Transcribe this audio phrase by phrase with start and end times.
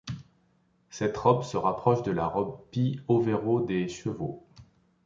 [0.89, 4.43] Cette robe se rapproche de la robe Pie overo des chevaux.